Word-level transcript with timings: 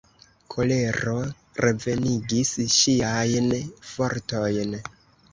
Kolero 0.53 1.17
revenigis 1.65 2.53
ŝiajn 2.77 3.51
fortojn. 3.91 4.73